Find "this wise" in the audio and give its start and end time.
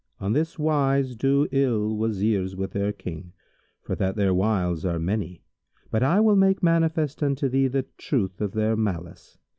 0.33-1.15